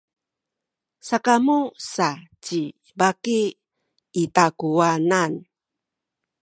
sakamu 1.07 1.57
sa 1.93 2.09
ci 2.45 2.61
baki 2.99 3.41
i 4.21 4.23
takuwanan. 4.35 5.31